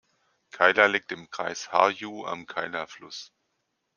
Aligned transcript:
Keila 0.49 0.87
liegt 0.87 1.11
im 1.11 1.29
Kreis 1.29 1.71
Harju 1.71 2.25
am 2.25 2.47
Keila-Fluss. 2.47 3.31